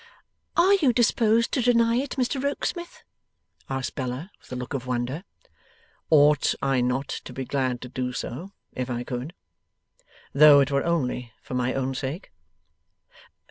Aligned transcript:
'Are 0.57 0.73
you 0.73 0.91
disposed 0.93 1.51
to 1.51 1.61
deny 1.61 1.97
it, 1.97 2.15
Mr 2.17 2.43
Rokesmith?' 2.43 3.03
asked 3.69 3.93
Bella, 3.93 4.31
with 4.39 4.51
a 4.51 4.55
look 4.55 4.73
of 4.73 4.87
wonder. 4.87 5.23
'Ought 6.09 6.55
I 6.59 6.81
not 6.81 7.07
to 7.23 7.31
be 7.31 7.45
glad 7.45 7.81
to 7.81 7.87
do 7.87 8.11
so, 8.11 8.51
if 8.73 8.89
I 8.89 9.03
could: 9.03 9.35
though 10.33 10.59
it 10.59 10.71
were 10.71 10.85
only 10.85 11.33
for 11.43 11.53
my 11.53 11.75
own 11.75 11.93
sake? 11.93 12.31